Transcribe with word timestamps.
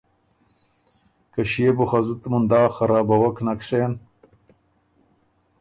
که 1.31 1.41
ݭيې 1.49 1.69
بو 1.75 1.85
خۀ 1.89 1.99
زُت 2.05 2.23
مُندا 2.31 2.61
خرابوک 2.75 3.37
نک 3.45 3.59
سېن 3.67 3.93